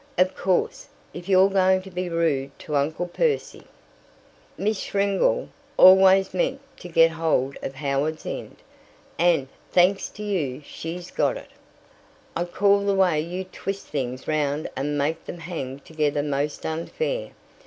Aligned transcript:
"Of 0.17 0.35
course, 0.35 0.87
if 1.13 1.29
you're 1.29 1.51
going 1.51 1.83
to 1.83 1.91
be 1.91 2.09
rude 2.09 2.57
to 2.57 2.75
Uncle 2.75 3.07
Percy" 3.07 3.65
"Miss 4.57 4.79
Schlegel 4.79 5.49
always 5.77 6.33
meant 6.33 6.59
to 6.77 6.87
get 6.87 7.11
hold 7.11 7.55
of 7.61 7.75
Howards 7.75 8.25
End, 8.25 8.55
and, 9.19 9.47
thanks 9.71 10.09
to 10.09 10.23
you, 10.23 10.63
she's 10.65 11.11
got 11.11 11.37
it." 11.37 11.51
"I 12.35 12.45
call 12.45 12.79
the 12.83 12.95
way 12.95 13.19
you 13.21 13.43
twist 13.43 13.89
things 13.89 14.27
round 14.27 14.67
and 14.75 14.97
make 14.97 15.23
them 15.25 15.37
hang 15.37 15.77
together 15.81 16.23
most 16.23 16.65
unfair. 16.65 17.29